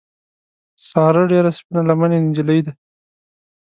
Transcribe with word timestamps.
ساره 0.87 1.23
ډېره 1.31 1.51
سپین 1.57 1.83
لمنې 1.89 2.17
نجیلۍ 2.27 2.59
ده. 2.65 2.73